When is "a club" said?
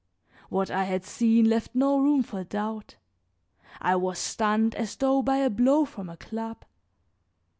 6.09-6.65